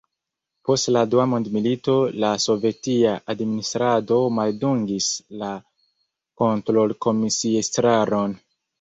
[0.69, 5.13] Post la Dua mondmilito la sovetia administrado maldungis
[5.45, 5.55] la
[6.45, 8.39] kontrolkomisiestraron.